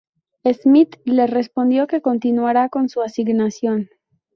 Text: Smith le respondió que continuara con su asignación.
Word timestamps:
Smith 0.53 0.95
le 1.05 1.27
respondió 1.27 1.85
que 1.85 2.01
continuara 2.01 2.69
con 2.69 2.89
su 2.89 3.03
asignación. 3.03 3.91